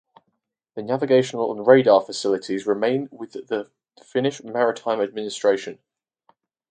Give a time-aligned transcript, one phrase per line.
[0.73, 3.69] The navigational and radar facilities remain with the
[4.03, 5.77] Finnish Maritime Administration.